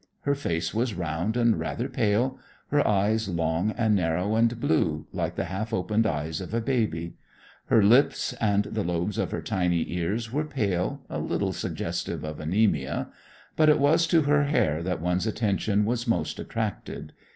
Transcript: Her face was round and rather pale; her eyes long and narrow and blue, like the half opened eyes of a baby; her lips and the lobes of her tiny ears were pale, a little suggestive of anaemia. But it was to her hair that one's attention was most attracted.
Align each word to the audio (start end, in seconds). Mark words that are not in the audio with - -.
Her 0.21 0.33
face 0.33 0.73
was 0.73 0.95
round 0.95 1.37
and 1.37 1.59
rather 1.59 1.87
pale; 1.87 2.39
her 2.71 2.87
eyes 2.87 3.29
long 3.29 3.69
and 3.77 3.93
narrow 3.93 4.35
and 4.35 4.59
blue, 4.59 5.05
like 5.13 5.35
the 5.35 5.43
half 5.45 5.71
opened 5.75 6.07
eyes 6.07 6.41
of 6.41 6.55
a 6.55 6.59
baby; 6.59 7.17
her 7.65 7.83
lips 7.83 8.33
and 8.41 8.63
the 8.63 8.83
lobes 8.83 9.19
of 9.19 9.29
her 9.29 9.43
tiny 9.43 9.93
ears 9.93 10.33
were 10.33 10.45
pale, 10.45 11.03
a 11.07 11.19
little 11.19 11.53
suggestive 11.53 12.23
of 12.23 12.41
anaemia. 12.41 13.09
But 13.55 13.69
it 13.69 13.77
was 13.77 14.07
to 14.07 14.23
her 14.23 14.45
hair 14.45 14.81
that 14.81 15.01
one's 15.01 15.27
attention 15.27 15.85
was 15.85 16.07
most 16.07 16.39
attracted. 16.39 17.13